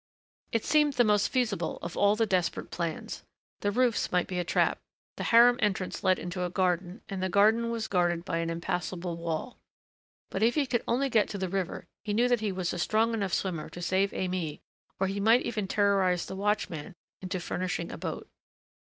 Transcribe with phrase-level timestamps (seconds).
[0.51, 3.23] It seemed the most feasible of all the desperate plans.
[3.59, 4.79] The roofs might be a trap.
[5.17, 9.15] The harem entrance led into a garden and the garden was guarded by an impassable
[9.15, 9.59] wall.
[10.31, 12.79] But if he could only get to the river he knew that he was a
[12.79, 14.61] strong enough swimmer to save Aimée,
[14.99, 18.27] or he might even terrorize the watchman into furnishing a boat.